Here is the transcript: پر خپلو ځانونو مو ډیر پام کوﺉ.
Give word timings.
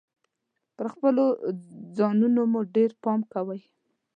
پر 0.75 0.87
خپلو 0.93 1.25
ځانونو 1.97 2.41
مو 2.51 2.61
ډیر 2.75 2.89
پام 3.03 3.19
کوﺉ. 3.31 3.61